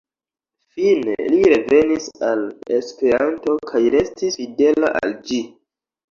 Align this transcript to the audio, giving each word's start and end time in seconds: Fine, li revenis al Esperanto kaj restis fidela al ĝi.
Fine, 0.75 1.11
li 1.33 1.41
revenis 1.51 2.07
al 2.29 2.41
Esperanto 2.77 3.53
kaj 3.73 3.81
restis 3.97 4.39
fidela 4.39 4.89
al 5.01 5.13
ĝi. 5.29 5.39